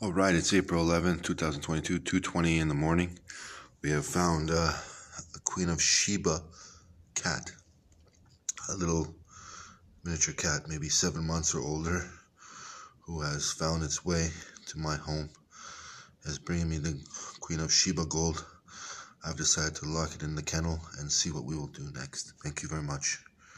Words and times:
All 0.00 0.12
right, 0.12 0.32
it's 0.32 0.52
April 0.52 0.84
11th, 0.84 1.24
2022, 1.24 1.98
2:20 1.98 2.60
in 2.60 2.68
the 2.68 2.74
morning. 2.74 3.18
We 3.82 3.90
have 3.90 4.06
found 4.06 4.48
uh, 4.48 4.72
a 5.34 5.40
Queen 5.42 5.68
of 5.68 5.82
Sheba 5.82 6.40
cat, 7.16 7.50
a 8.68 8.76
little 8.76 9.12
miniature 10.04 10.34
cat, 10.34 10.68
maybe 10.68 10.88
seven 10.88 11.26
months 11.26 11.52
or 11.52 11.62
older, 11.62 12.08
who 13.06 13.22
has 13.22 13.50
found 13.50 13.82
its 13.82 14.04
way 14.04 14.30
to 14.66 14.78
my 14.78 14.94
home, 14.94 15.30
is 16.26 16.38
bringing 16.38 16.68
me 16.68 16.78
the 16.78 17.04
Queen 17.40 17.58
of 17.58 17.72
Sheba 17.72 18.06
gold. 18.06 18.46
I've 19.24 19.36
decided 19.36 19.74
to 19.76 19.86
lock 19.86 20.14
it 20.14 20.22
in 20.22 20.36
the 20.36 20.44
kennel 20.44 20.80
and 21.00 21.10
see 21.10 21.32
what 21.32 21.44
we 21.44 21.56
will 21.56 21.66
do 21.66 21.90
next. 21.92 22.34
Thank 22.44 22.62
you 22.62 22.68
very 22.68 22.84
much. 22.84 23.18